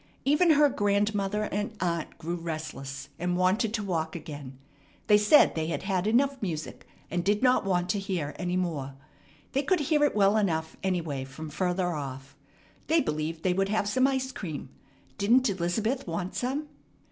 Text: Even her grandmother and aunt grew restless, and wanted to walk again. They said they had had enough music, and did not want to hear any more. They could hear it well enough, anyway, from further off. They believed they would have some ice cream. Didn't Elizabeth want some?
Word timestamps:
Even 0.25 0.49
her 0.53 0.67
grandmother 0.67 1.43
and 1.43 1.73
aunt 1.79 2.17
grew 2.17 2.35
restless, 2.37 3.09
and 3.19 3.37
wanted 3.37 3.71
to 3.75 3.83
walk 3.83 4.15
again. 4.15 4.57
They 5.05 5.19
said 5.19 5.53
they 5.53 5.67
had 5.67 5.83
had 5.83 6.07
enough 6.07 6.41
music, 6.41 6.87
and 7.11 7.23
did 7.23 7.43
not 7.43 7.65
want 7.65 7.87
to 7.89 7.99
hear 7.99 8.33
any 8.39 8.57
more. 8.57 8.95
They 9.51 9.61
could 9.61 9.79
hear 9.79 10.03
it 10.03 10.15
well 10.15 10.37
enough, 10.37 10.75
anyway, 10.81 11.23
from 11.23 11.51
further 11.51 11.93
off. 11.93 12.35
They 12.87 12.99
believed 12.99 13.43
they 13.43 13.53
would 13.53 13.69
have 13.69 13.87
some 13.87 14.07
ice 14.07 14.31
cream. 14.31 14.69
Didn't 15.19 15.51
Elizabeth 15.51 16.07
want 16.07 16.33
some? 16.33 16.67